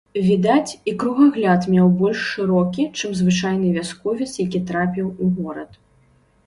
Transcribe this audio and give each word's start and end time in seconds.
Відаць, 0.27 0.77
і 0.91 0.93
кругагляд 1.03 1.67
меў 1.73 1.91
больш 1.99 2.19
шырокі, 2.31 2.83
чым 2.97 3.11
звычайны 3.21 3.67
вясковец, 3.77 4.31
які 4.45 4.67
трапіў 4.73 5.07
у 5.27 5.31
горад. 5.39 5.71